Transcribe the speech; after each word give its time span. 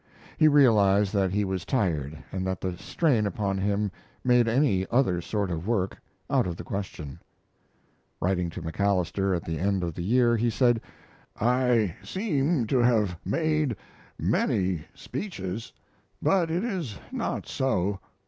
He 0.35 0.47
realized 0.47 1.13
that 1.13 1.29
he 1.29 1.45
was 1.45 1.63
tired 1.63 2.17
and 2.31 2.43
that 2.47 2.59
the 2.59 2.75
strain 2.75 3.27
upon 3.27 3.59
him 3.59 3.91
made 4.23 4.47
any 4.47 4.87
other 4.89 5.21
sort 5.21 5.51
of 5.51 5.67
work 5.67 5.95
out 6.27 6.47
of 6.47 6.55
the 6.55 6.63
question. 6.63 7.19
Writing 8.19 8.49
to 8.49 8.63
MacAlister 8.63 9.35
at 9.35 9.45
the 9.45 9.59
end 9.59 9.83
of 9.83 9.93
the 9.93 10.01
year, 10.01 10.35
he 10.37 10.49
said, 10.49 10.81
"I 11.39 11.95
seem 12.01 12.65
to 12.65 12.79
have 12.79 13.15
made 13.23 13.75
many 14.17 14.85
speeches, 14.95 15.71
but 16.19 16.49
it 16.49 16.63
is 16.63 16.97
not 17.11 17.45
so. 17.47 17.99